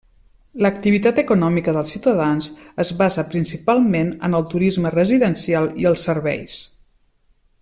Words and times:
L'activitat 0.65 1.19
econòmica 1.23 1.75
dels 1.75 1.91
ciutadans 1.95 2.49
es 2.85 2.93
basa 3.03 3.27
principalment 3.35 4.13
en 4.29 4.39
el 4.41 4.49
turisme 4.55 4.97
residencial 4.99 5.73
i 5.85 5.91
els 5.95 6.09
serveis. 6.11 6.61